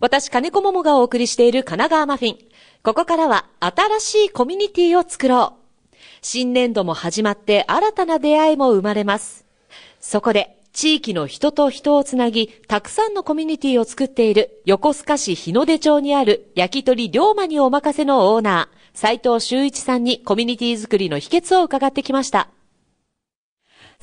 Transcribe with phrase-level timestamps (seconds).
[0.00, 2.38] 私、金子桃がお送りしている神奈川マフィン。
[2.82, 5.58] ここからは新しいコミュニティを作ろ
[5.92, 5.96] う。
[6.22, 9.44] 新年度も始まって新たな出会いも生まれます。
[10.00, 22.48] そこで、地域の人と人をつなぎ、たくさんのコミュニティを作っている横須賀市日の出町にある焼き鳥龍馬にお任せのオーナー、斉藤修一さんにコミュニティ作りの秘訣を伺ってきました。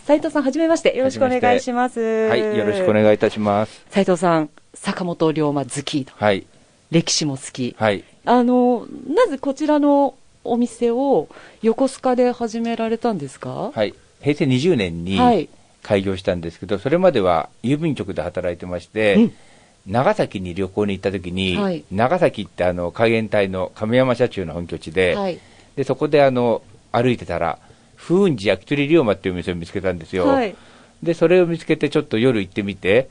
[0.06, 0.96] 斉藤さん、はじめまして。
[0.96, 2.00] よろしくお願いします。
[2.00, 3.84] はい、よろしくお願いいたします。
[3.90, 4.52] 斉藤さん、
[4.82, 6.14] 坂本龍馬好きと。
[6.16, 6.46] はい、
[6.92, 7.76] 歴史も好き。
[7.78, 8.04] はい。
[8.26, 11.28] あの、なぜこちらのお店を
[11.62, 13.72] 横須賀で始められたんですか？
[13.74, 13.94] はい。
[14.22, 15.50] 平成20年にはい。
[15.84, 19.34] 開業したんですけど、それまでは郵便局で働いてまして、うん
[19.86, 25.40] 長崎に旅行に行った時に、はい長崎ってあの海援隊の亀山社中の本拠地で、はい。
[25.78, 27.58] でそこであの歩いてたら、
[27.96, 30.28] 風雲寺焼き鳥龍馬っていうお店を見つけたんですよ。
[30.28, 30.54] はい。
[31.02, 33.08] で、それを見つけてちょっと夜行ってみて、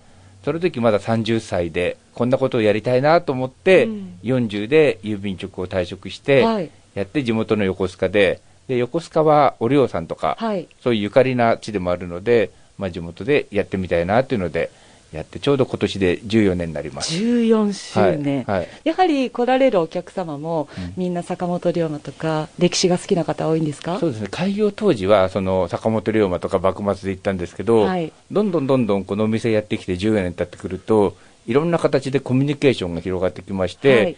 [0.47, 6.71] その時まだ30歳で、こんなことをやりたいなと思って、うん40で郵便局を退職して、はい。
[6.95, 10.69] やって地元の横須賀で、で横須賀はお寮さんとか、はい。
[10.81, 14.71] そういうゆかりな地でもあるので、まあ、地元でやってみたいなっていうので、
[15.13, 17.15] やって、ちょうど今年で14年になります。
[17.15, 18.45] 14周年。
[18.45, 18.69] はいはい。
[18.85, 20.95] やはり来られるお客様も、うん。
[20.97, 23.99] みんな坂本龍馬とか、歴史が好きな方多いんですか？
[23.99, 24.29] そうですね。
[24.31, 28.13] 開業当時はその坂本龍馬とか幕末で行ったんですけど、はい。
[28.31, 34.17] どんどんどんどんこのお店やってきて14年経ってくると、いろんな形でコミュニケーションが広がってきまして、はい。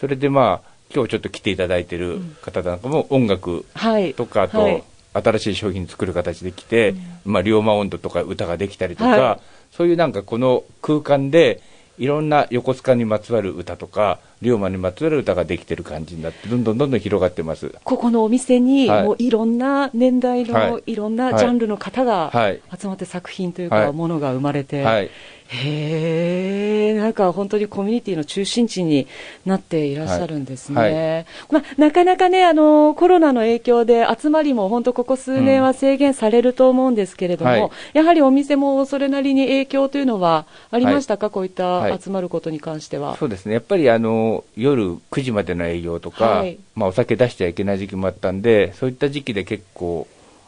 [0.00, 4.14] それでまあ、今日ちょっと来ていただいてる方なんかも音楽はい。
[4.14, 4.82] とか、あと、はい。
[5.14, 9.40] 新しい商品作る形で来て、まあ、龍馬音頭とか歌ができたりとか、はい
[9.76, 11.60] そういうなんかこの空間で、
[11.98, 17.74] いろんな横須賀にまつわる歌とか、龍馬にまつわる歌ができてる感じになって、どんどんどんどん広がってます。
[17.82, 19.02] ここのお店に、はい。
[19.04, 22.60] もういろんな年代はのいろんなジャンルの方がはい。
[22.78, 23.92] 集まって作品というか、はい。
[23.92, 25.10] ものが生まれて、はい。
[25.46, 29.06] へえ、なんか本当にコミュニティの中心地に
[29.44, 31.26] なっていらっしゃるんですね。
[31.50, 31.62] はい。
[31.62, 37.70] まあ、なかなかね、あの、コロナの影響で集まりも本当ここ数年は制限されると思うんですけれども、はい。
[37.92, 43.16] やはりお店もそれなりに影響というのはありましたか、こういったはい集まることに関しては。
[43.16, 43.54] そうですね。
[43.54, 46.58] やっぱりあの、夜9時までの営業とか、はい。
[46.74, 50.06] まあお酒出しちゃいけない時期もあったんで、そういった時期で結構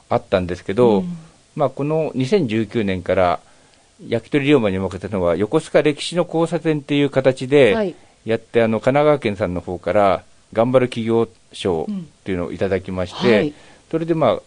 [0.08, 1.18] あったんですけど、うん。
[1.54, 3.40] まあこの2019年から、
[4.08, 7.94] 焼き鳥龍馬に任せたのは、横須賀歴史の交差点っていう形で、はい。
[8.24, 11.86] やって、あの、神奈川県さんの方から、頑張る企業賞っ
[12.24, 13.54] ていうのをいただきまして、はい。
[13.90, 14.40] それでまあ、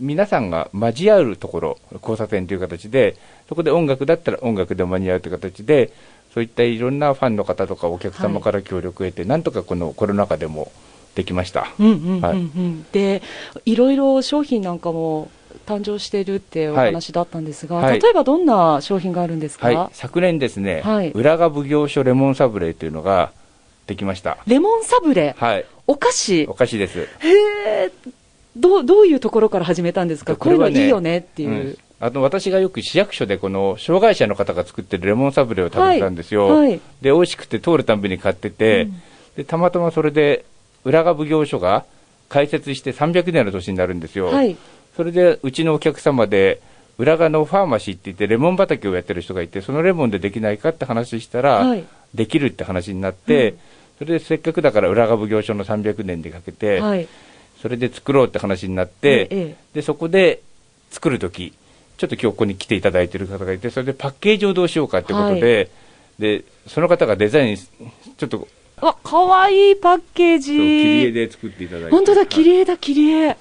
[0.00, 3.16] 皆さんが交わるところ、交差点という形で、
[3.48, 5.92] そこで音楽だったら音楽で間に合うという形で、
[6.34, 10.70] そういったいろんなファンの方とかお客様から協力を得て、なんとかこのコロナ禍でも
[11.16, 11.66] できました。
[12.92, 13.22] で、
[13.64, 15.28] いろいろ商品なんかも
[15.66, 18.00] 誕生してるってお話だったんですが、はい。
[18.00, 21.10] 例えばどんな商品があるんですか、はい、昨年ですね、はい。
[21.10, 23.32] 浦賀奉行所レモンサブレーというのが
[23.88, 24.38] できました。
[24.46, 26.46] レモンサブレ、はい、お菓子？
[26.48, 27.00] お、菓子です。
[27.00, 27.06] へ
[27.86, 27.90] え、
[28.56, 31.50] どうどういうところから始めたんですか、こういうのいいよねっていう。
[31.50, 36.80] うんあの私がよく市役所でこの障害者の方が作ってるレモンサブレを食べてたんですよ、はいはい。
[37.02, 39.02] で美味しくて通るたんびに買ってて、うん。
[39.36, 40.46] でたまたまそれで
[40.84, 41.84] 浦賀奉行所が
[42.30, 44.56] 開設して300年の年になるんですよ、はい。
[44.96, 46.62] それでうちのお客様で
[46.96, 51.84] 浦賀のファーマシーって言ってレモン畑をやってる人がいてそのレモンでできないかって話したら、はい。
[52.14, 53.58] できるって話になって、うん。
[53.98, 57.06] それでせっかくだから浦賀奉行所の300年でかけて、はい。
[57.60, 59.56] それで作ろうって話になって、ええ。
[59.74, 60.40] でそこで
[60.90, 61.52] 作るとき、
[62.00, 65.68] ちょっと今日ここに来ていただいてる方がいて、それでパッケージをどうしようかってことで、
[66.18, 68.48] でその方がデザイン、ちょっと
[68.80, 70.52] わ、かわいいパッケージ。
[70.52, 72.44] 切り絵で作っていただいて、本当だ、切はい。
[72.44, 73.36] り絵だ、切り絵。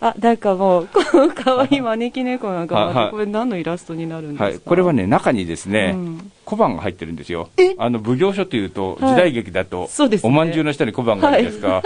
[0.00, 6.32] あ、なんかもう、このかわいい招き猫なんかこれ何のイラストになるんですか、はい、これはね、中にですね、うん。
[6.44, 7.48] 小判が入ってるんですよ。
[7.56, 7.74] え？
[7.78, 9.10] あの奉行所というと、はい。
[9.14, 10.28] 時代劇だと、そうですね。
[10.28, 11.82] おまんじゅうの下に小判があるんですか。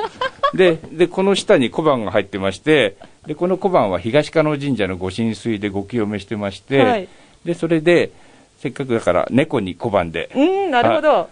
[0.54, 7.09] でで、この下に小判が入ってまして、でこの小判は東加納神社のご神水でご清めしてまして、はい
[7.44, 8.10] でそれで、
[8.59, 11.31] せっかくだから猫に小判で、うん、なるほど。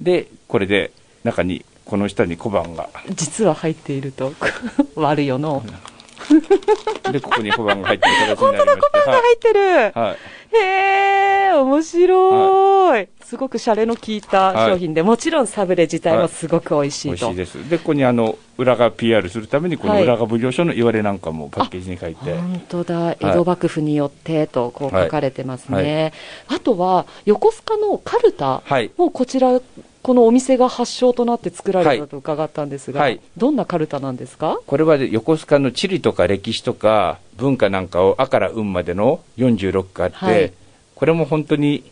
[0.00, 0.92] で、これで
[1.24, 4.32] 中に、この下に小判が、実は入っていると。
[4.94, 5.64] 悪いよの。
[7.10, 8.44] で、ここに小判が入ってる形になりまして。
[8.44, 9.60] 本当だ、小判が入ってる。
[9.60, 9.92] はい。
[9.92, 10.16] はい
[10.52, 13.08] へえ、面白い。
[13.28, 17.32] すごくシャレの効いた商品で、もちろんサブレ自体もすごく美味しいと。
[17.32, 17.70] 美味しいです。
[17.70, 20.04] で、ここにあの、裏が PR するために、このはい。
[20.04, 22.34] 裏が奉行所の言われなんかもパッケージに書いて。
[22.34, 26.12] 本当だ、江戸幕府によってとこう書かれてますね。
[26.48, 26.58] はい。
[26.58, 28.92] あとは、横須賀のカルタはい。
[28.96, 29.60] もこちら、
[30.02, 33.20] このお店が発祥となって作られたと伺ったんですが、はい。
[33.36, 34.60] どんなカルタなんですか？
[34.64, 40.52] これは横須賀の地理とか歴史とか文化なんかをあから運までの46個あって、はい。
[40.94, 41.82] これも本当に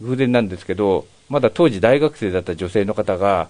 [0.00, 3.48] 偶然なんですけど、まだ当時大学生だった女性の方が、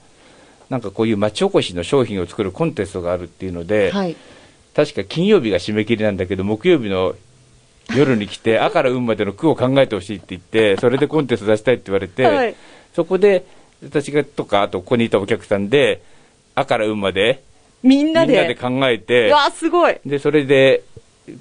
[0.70, 4.16] なんかこういう町おこしの商品を作るコンテストがあるっていうので、はい。
[4.74, 7.14] 確か金曜日が締め切りなんだけど、木曜日の
[7.96, 12.54] 夜に来て、あから運までの句を考えてほしいって言って、それでコンテスト出したいって言われて、はい
[12.96, 13.44] そこで
[13.84, 16.02] 私がとか、あとここにいたお客さんで、
[16.54, 17.42] あから運まで、
[17.82, 18.32] みんなで。
[18.32, 19.98] みんなで考えてう、わ、すごい。
[20.06, 20.82] で、それで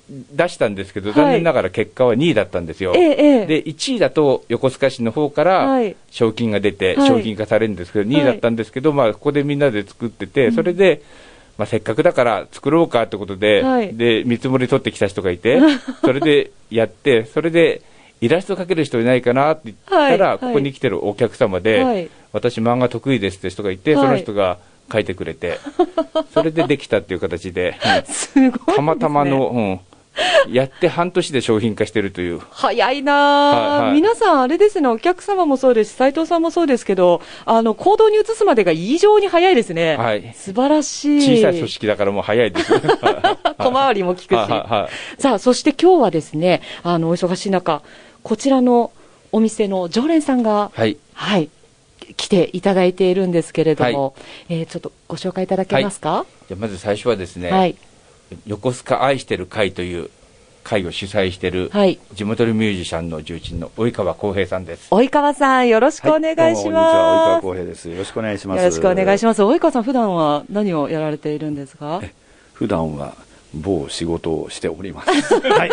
[0.08, 1.16] 出したんですけど、はい。
[1.16, 2.94] 残念ながら結果は2位だったんですよ。
[2.96, 3.46] ええ、ええ。
[3.46, 5.96] で、1位だと横須賀市の方からはい。
[6.12, 7.08] 賞金が出て、はい。
[7.08, 11.02] 商品化されるんですけど、2位だったんですけど、まあ、ここでみんなで作ってて、それで、
[11.58, 13.96] まあ、せっかくだから作ろうかってことで、はい。
[13.96, 15.60] で、見積もり取ってきた人がいて、
[16.04, 17.82] それでやって、それで、
[18.22, 20.38] イラスト描ける人いないかなって言ったら、はい。
[20.40, 22.10] ここに来てるお客様で、はい。
[22.34, 24.06] 私漫画得意ですって人がいて、はい。
[24.06, 24.58] その人が
[24.90, 25.60] 描いてくれて、
[26.34, 27.78] それでできたっていう形で、
[28.08, 28.74] うんすごいで。
[28.76, 29.80] たまたまの、うん、
[30.54, 32.40] やって半年で商品化してるという。
[32.52, 39.98] 早いなぁ、はいはい皆さん、あれですね、お客様もそうですし、斉藤さんもそうですけど、あの、行動に移すまでが異常に早いですね。
[39.98, 41.38] はい素晴らしい。
[41.38, 42.72] 小さい組織だからもう早いです。
[43.58, 44.34] 小回りも効くし。
[44.34, 47.82] はいはいはいさあ、そして今日はですね、あの、お忙しい中、
[48.24, 48.92] こちらの
[49.32, 50.98] お店の常連さんが、はい。
[51.14, 51.50] はい、
[52.18, 54.16] 来ていただいているんですけれども、
[54.50, 56.25] えーちょっとご紹介いただけますか？
[56.48, 57.75] じゃあまず最初はですね、はい。
[58.46, 60.10] 横須賀愛してる会という
[60.63, 62.00] 会を主催している、はい。
[62.13, 64.90] 地元のミュージシャンの重鎮の及川浩平さんです。
[64.90, 66.63] 及川さん、よろしくお願いします。
[66.63, 67.90] こんにちは、及川光平です。
[67.90, 68.60] よろしくお願いします。
[68.60, 69.42] よろしくお願いしまます。
[69.44, 72.01] 及川さん、普段は何をやられているんですか？
[72.01, 72.10] す。
[72.54, 73.16] 普段は
[73.56, 75.10] 某仕事をしております。
[75.50, 75.69] はい。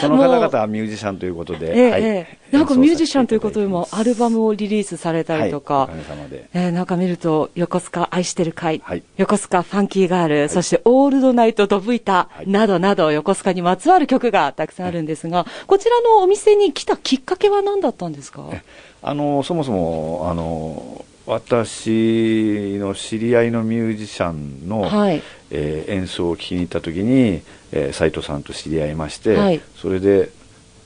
[0.00, 2.02] その方々はミュージシャンということで、ええはい。
[2.02, 2.06] え
[2.52, 2.56] え。
[2.56, 6.44] なんかミュージシャンということでも、アルバムをリリースされたりとか、はい、おかげさまで。
[6.54, 9.02] えーなんか見ると、横須賀愛してる会、はい。
[9.16, 12.50] 横須賀ファンキーガール、そしてオールドナイトドブイタ、はい。
[12.50, 18.44] などなど、横須賀にまつわる曲がたくさんあるんですが、こちらのお店に来たきっかけは何だったんですか？
[19.02, 25.22] あの、そもそも、あの、私の知り合いのミュージシャンの、はい。
[25.50, 27.42] えー演奏を聴きに行った時に、
[27.72, 29.60] えー斉藤さんと知り合いまして、はい。
[29.76, 30.30] それで、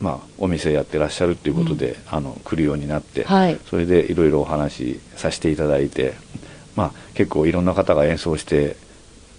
[0.01, 3.59] まあ、お店やってらっしゃるっていうことで、あの来るようになって、はい。
[3.69, 6.15] それでいろいろお話しさせていただいて、
[6.77, 8.77] まあ、結構いろんな方が演奏して、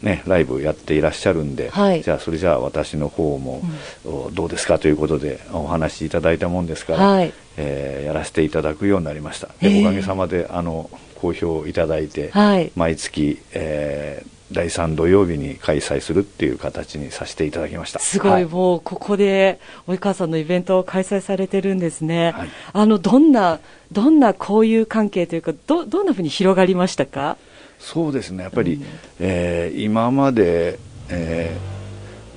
[0.01, 2.03] ね、ライブやっていらっしゃるんで、はい。
[2.03, 3.61] じゃあそれじゃあ私の方も、
[4.05, 4.79] おどうですか？
[4.79, 7.33] ということでお話しいただいたもんですから、はい。
[7.57, 9.49] えーやらせていただくようになりました。
[9.61, 12.71] でおかげさまであの好評いただいて、はい。
[12.75, 17.99] 毎月、えー第3土曜日に開催するっていう形にさせていただきました。
[17.99, 18.45] すごい、はい。
[18.45, 22.31] もうここで及川さんのイベントを開催されてるんですね。
[22.31, 22.49] はい。
[22.73, 23.59] あの、どんな、
[23.91, 27.37] どんな交友関係というか、ど、どんなふうに広がりましたか？
[27.79, 28.43] そうですね。
[28.43, 28.81] やっぱり、
[29.19, 30.77] えー今まで、
[31.09, 31.79] えー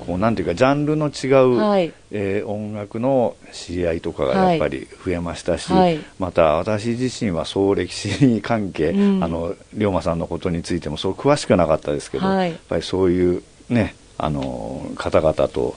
[0.05, 1.93] こうなんていうかジャンルの違う、はい。
[2.11, 6.01] えー音楽の知り合いとかがやっぱり増えましたし、はい。
[6.19, 9.23] また私自身はそう歴史関係、うん。
[9.23, 12.51] あの龍馬さんのことについてもそう詳しくなかったですけど、はい。
[12.51, 15.77] やっぱりそういうねあの方々と、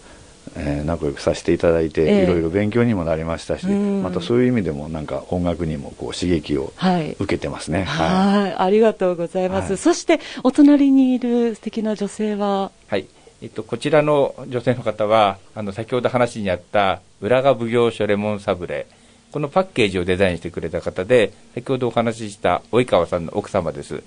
[0.55, 7.11] えー仲良くさせていただいて、ええいろいろ勉強にもなりましたし、うんまたそういう意味でもなんか音楽にもこう刺激をはい。
[7.19, 7.83] 受けてますね。
[7.83, 9.73] はい、ありがとうございます。
[9.73, 13.05] はいそして、お隣にいる素敵な女性は、はい。
[13.41, 18.87] えっと、こちらの女性の方は、あの、先ほど話にあった、浦賀奉行所レモンサブレ。
[19.31, 24.01] このパッケージをデザインしてくれた方で、先ほどお話しした及川さんの奥様です。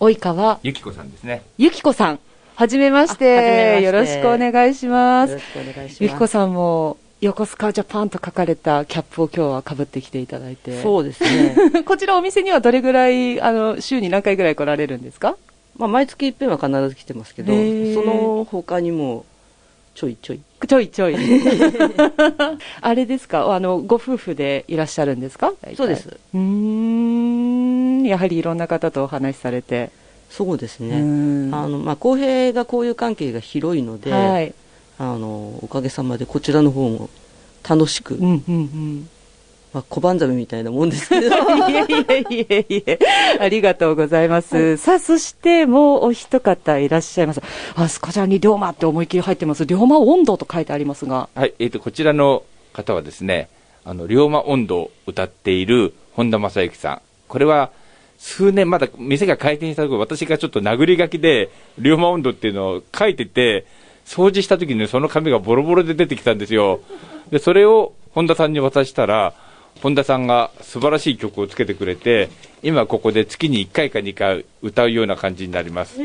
[0.00, 0.58] 及川？
[0.62, 1.42] ゆきこさんですね。
[1.58, 2.18] ゆきこさん。
[2.54, 3.80] はじめまして。
[3.82, 5.42] よろしくお願いしますよろ。
[5.42, 6.02] しくお願いします。
[6.04, 10.82] ゆきこさんも、横須賀ジャパンと書かれたキャップを今日はかぶってきていただいて。
[10.82, 11.82] そうですね。
[11.86, 15.36] こちらお店にはどれぐらい、あの、週に何回ぐらい来られるんですか？
[15.78, 17.58] まあ、毎月一遍は必ず来てますけど、そ
[18.06, 19.24] の他にも、
[19.94, 20.40] ちょいちょい。
[20.68, 21.16] ちょいちょい。
[22.82, 23.52] あれですか？
[23.54, 25.52] あの、ご夫婦でいらっしゃるんですか？
[25.76, 26.08] そうです。
[26.34, 28.02] うーん。
[28.04, 29.90] やはりいろんな方とお話しされて。
[30.32, 31.00] そうですうね。
[31.00, 34.54] んあの、まあ、公平がこういう関係が広いので、はい。
[34.98, 37.10] あの、おかげさまでこちらの方も
[37.68, 39.08] 楽しく、うんうんうん。
[39.74, 41.28] まあ、小判ザメみたいなもんですけど、
[41.68, 42.98] いえいえいえいえ。
[43.40, 44.76] ありがとうございます。
[44.78, 47.42] さあ、そしてもうお一方いらっしゃいます。
[47.74, 49.66] あ、スカジャンに龍馬って思いっきり入ってます。
[49.66, 51.28] 龍馬温度と書いてありますが。
[51.34, 51.54] はい。
[51.58, 53.48] えっと、こちらの方はですね、
[53.84, 57.00] あの、龍馬音頭を歌っている本田正幸さん。
[57.28, 57.70] これは、
[58.22, 63.66] 数年、まだ店が開店した時、私がちょっと殴り書きで、龍馬音頭っていうのを書いてて、
[64.06, 66.80] 掃除した時にその紙がボロボロで出てきたんですよ。
[67.32, 69.34] で、それを本田さんに渡したら、
[69.82, 72.28] 本田さんが素晴らしい曲をつけてくれて、
[72.62, 76.00] 今ここで月に1回か2回歌うような感じになります。
[76.00, 76.04] は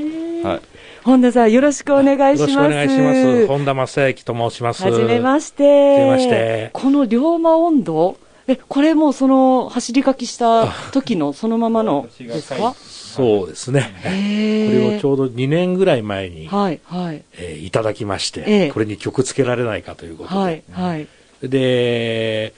[0.55, 0.61] い。
[1.03, 2.51] 本田さん、よろしくお願いします。
[2.51, 3.47] よろしくお願いします。
[3.47, 4.83] 本田正幸と申します。
[4.83, 5.63] はじめまして。
[5.63, 8.17] はじめましてこの龍馬温度、
[8.47, 12.73] え、これもその走り書きした時のそのままのですか？
[12.75, 13.81] そうですね。
[14.03, 18.71] こへれをちょうど2年ぐらい前に、はい、はい、えーいただきまして、ええ。
[18.71, 21.07] これに曲つけられないかということで、はい、はい。
[21.43, 22.53] で、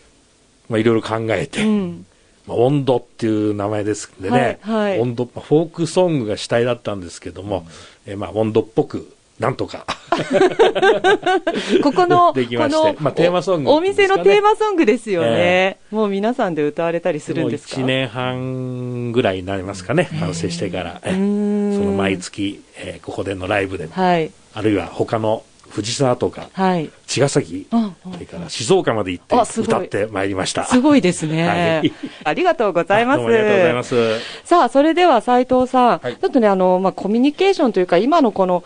[0.69, 2.05] まあ、いろいろ考えて、うん。
[2.45, 4.99] まあ、温度っていう名前ですんでね、はいはい。
[4.99, 7.65] 温度、まあフォークソングが主体だったんですけども、
[8.05, 9.85] えーまあ、温度っぽく、なんとか。
[11.81, 12.77] ここの、 できまして。
[12.77, 15.77] このまあテーマソングおお店のテーマソングですよね。
[15.91, 21.01] もう皆さんで歌われたりするんですか？1年半ぐらいになりますかね、完成してから。
[21.03, 23.85] その毎月、えーここでのライブで。
[23.85, 26.89] も、はい、あるいは他の藤沢とか、はい。
[27.07, 30.65] 茅ヶ崎、うんそれから静岡まで行って歌ってまいりました。
[30.65, 31.47] すごいですね。
[31.47, 33.23] はい ありがとうございます。
[33.23, 34.19] ありがとうございます。
[34.43, 38.63] さあ、それでは斉藤さん、はいちょっとね、あの、まあ、コミュニケーションというか、今のこの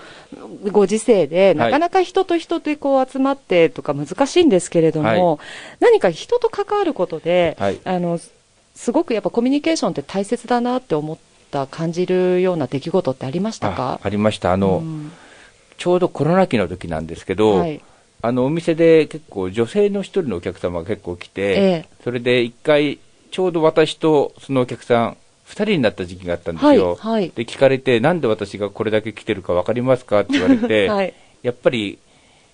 [0.72, 5.39] ご時世で、なかなか人と人とこう集まってとか難しいんですけれども、
[5.79, 8.19] 何か人と関わることで、はいあの、
[8.75, 11.17] すごくやっぱコミュニケーションって大切だなって思っ
[11.51, 14.53] た、感じるような出来事ってありましたあかありました。
[14.53, 15.12] あの、うん
[15.84, 17.82] ちょうどコロナ期の時なんですけど、はい。
[18.22, 21.90] あのお店で結構女性の一人のお客様が結構来て、ええ。
[22.06, 23.00] それで一回
[23.32, 27.32] ちょうど私とそのお客さん二人になった時期があったんですよ、はいはい。
[27.32, 31.13] で聞かれてなんで私がこれだけ来てるか分かりますかって言われて、 はい。
[31.42, 32.00] やっぱり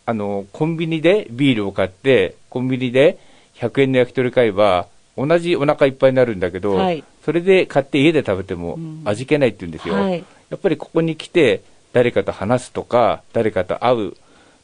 [0.08, 3.20] あのコンビニでビールを買ってコンビニで
[3.58, 7.04] 100円の焼き鳥買えば同じお腹いっぱいになるんだけど、はい。
[7.24, 9.02] それで買って家で食べてもうん。
[9.06, 10.24] 味気ないって言うんですよ、はい。
[10.50, 11.62] やっぱりここに来て
[11.94, 14.14] 誰かと話すとか誰かと会う。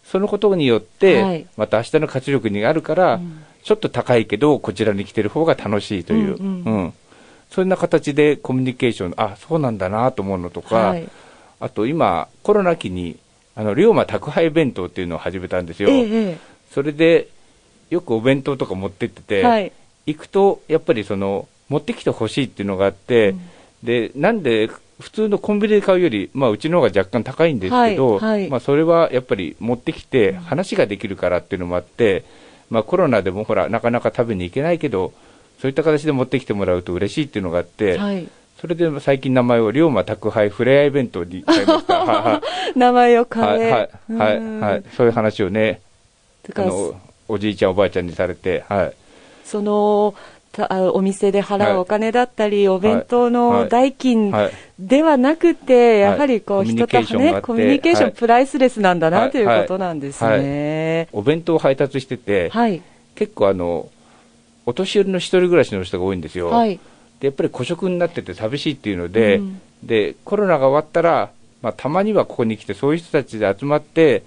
[0.03, 1.47] そのことによって、はい。
[1.57, 3.43] また明日の活力になるから、うん。
[3.63, 6.93] ちょっと高いけどこちらに来てる方が楽しいという、うんうん。
[7.49, 11.09] そんな形でコミュニケーションあそうなんだなと思うのとか、はい。
[11.59, 13.17] あと今コロナ期に
[13.55, 16.37] あの龍馬宅配弁当っていうのを始めたんですよ、ええ。
[16.71, 17.29] それで
[17.89, 19.71] よくお弁当とか持ってってて、はい。
[20.05, 23.41] 行くとやっぱりその持ってきてほしいっていうのがあって、うん。
[23.83, 32.23] でなんで普通のコンビニで買うより、まあ、うちの方が若干高いんですけど、はいはいまあ、それはやっぱり持ってきて話ができるからっていうのもあって、
[32.69, 35.13] まあ、コロナでもほらなかなか食べに行けないけど
[35.59, 38.27] そういった形で持ってきてもらうと嬉しいっていうのがあって、はい。
[38.59, 42.41] それで最近名前を龍馬宅配ふれあい弁当に変えました。
[42.75, 43.47] 名前を変え。
[43.47, 45.81] はいはいはいうんはい、そういう話をね、
[46.55, 46.95] あの
[47.27, 48.93] おじいちゃん、おばあちゃんにされて、はい、
[49.43, 50.15] その
[50.93, 54.51] お店で払うお金だったり、お弁当はのい代金はい。
[54.79, 59.31] ではなくて、やはりこう人とね、てコミュニケーションはいプライスレスなんだなはい。
[59.31, 61.07] ということなんですね。
[61.11, 62.81] お弁当を配達してて、はい。
[63.15, 63.89] 結構あの、
[64.65, 66.49] お年寄りの一人暮らしの人が多いんですよ。
[66.49, 66.79] はい。
[67.19, 69.61] でやっぱり孤食になってて寂しいっていうので、うん。
[69.83, 71.31] でコロナが終わったら、
[71.61, 74.23] まあ、たまにはここに来て、そういう人たちで集まって、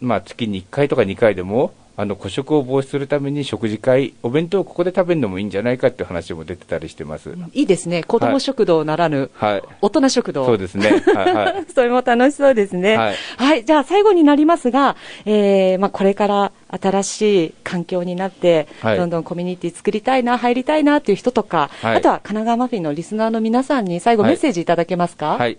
[0.00, 7.32] まあ、月に1回とか2回でも、あの孤食を防止するために食事会、お弁当をここで食べるのもいいんじゃないかっていう話も出てたりしてます。
[7.52, 8.02] いいですね。
[8.02, 10.44] 子供食堂ならぬ、はい、大人食堂。
[10.44, 10.90] そうですね。
[11.14, 12.96] はいはい それも楽しそうですね。
[12.96, 13.64] ははいい。
[13.64, 25.36] じゃあ最後になりますが、えー、まあこれから新しい環境になって、はいどんどんコミュニティ作りたいな、入りたいなっていう人とか、はいあとは神奈川マフィンのリスナーの皆さんに最後はいメッセージいただけますか？
[25.36, 25.58] はい。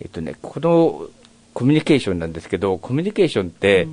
[0.00, 1.06] えっとね、この
[1.54, 3.86] コミュニケーションなんですけど、コミュニケーションって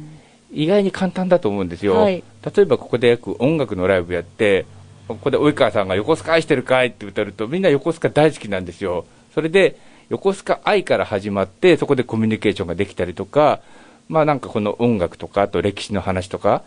[0.51, 1.95] 意外に簡単だと思うんですよ。
[1.95, 2.23] はい
[2.55, 4.65] 例えばここでよく音楽のライブやって、
[5.07, 9.05] ここで及川さんが横須賀愛してるかいって歌うと、みんな横須賀大好きなんですよ。
[9.33, 9.77] それで、
[10.09, 13.59] 横須賀愛から始まって、そこでコミュニケーションができたりとか、
[14.07, 16.63] まあなんかこの音楽とか、あと歴史の話とか、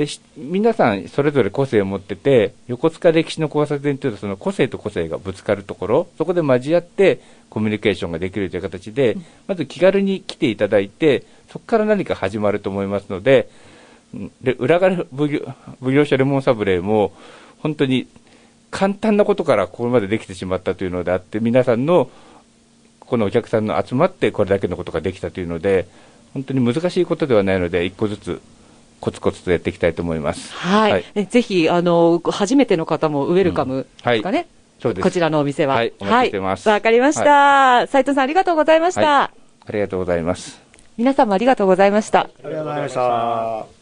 [0.00, 13.50] でし皆さんそれぞれ個性を持ってて、横須賀歴史の交差点というと、その個性と個性がぶつかるところ、そこで交わってコミュニケーションができるという形で、まず気軽に来ていただいて、そこから何か始まると思いますので、
[14.14, 17.12] うんで裏側奉行奉行所レモンサブレーも、
[17.58, 18.08] 本当に
[18.70, 22.10] 簡単なことからここまでできてしまったというのであって、皆さんの
[23.00, 25.86] このお客さんの集まってこれだけのことができたというので、
[26.32, 28.40] 本当に難しいことではないので、一個ずつ
[29.00, 30.52] コツコツとやっていきたいと思います。
[30.52, 34.46] はい、はいえぜひ、あの、初めての方もウェルカムですかね。
[34.80, 35.04] そうです。
[35.04, 35.74] こちらのお店は。
[35.76, 37.86] はいお待ちしてますはいわかりました。
[37.86, 39.00] 斉藤さんありがとうございました。
[39.00, 40.60] はいありがとうございます。
[40.96, 42.20] 皆さんもありがとうございました。
[42.20, 43.79] ありがとうございました。